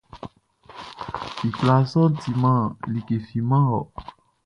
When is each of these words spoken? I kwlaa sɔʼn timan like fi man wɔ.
I 1.47 1.49
kwlaa 1.57 1.83
sɔʼn 1.91 2.13
timan 2.21 2.61
like 2.93 3.11
fi 3.27 3.37
man 3.49 3.65
wɔ. 3.71 3.81